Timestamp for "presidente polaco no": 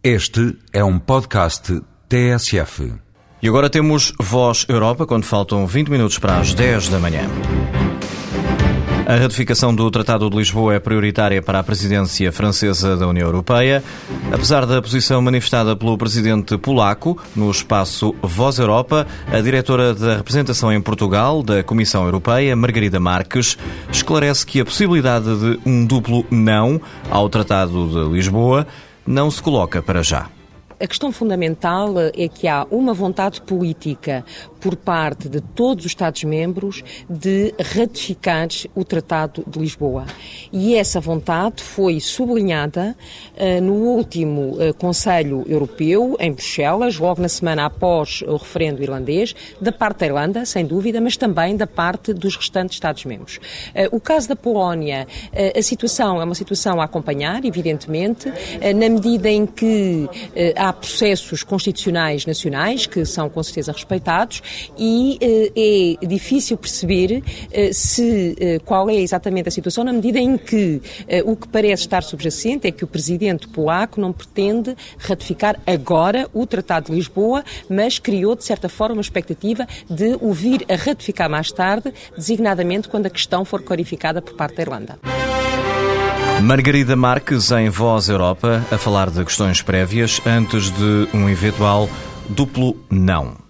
15.98-17.50